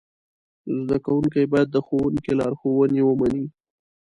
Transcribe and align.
زده 0.83 0.97
کوونکي 1.05 1.41
باید 1.51 1.67
د 1.71 1.77
ښوونکي 1.85 2.31
لارښوونې 2.39 3.01
ومني. 3.03 3.45